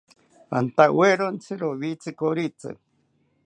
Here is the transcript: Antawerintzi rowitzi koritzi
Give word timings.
Antawerintzi 0.59 1.51
rowitzi 1.61 2.11
koritzi 2.19 2.71